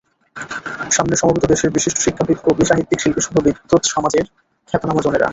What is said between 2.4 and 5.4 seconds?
কবি, সাহিত্যিক, শিল্পীসহ বিদ্বৎসমাজের খ্যাতনামা জনেরা।